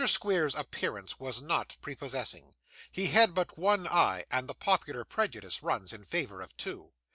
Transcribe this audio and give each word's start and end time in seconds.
Squeers's 0.07 0.57
appearance 0.59 1.19
was 1.19 1.43
not 1.43 1.77
prepossessing. 1.79 2.55
He 2.91 3.05
had 3.09 3.35
but 3.35 3.55
one 3.55 3.85
eye, 3.87 4.25
and 4.31 4.47
the 4.49 4.55
popular 4.55 5.05
prejudice 5.05 5.61
runs 5.61 5.93
in 5.93 6.05
favour 6.05 6.41
of 6.41 6.57
two. 6.57 6.91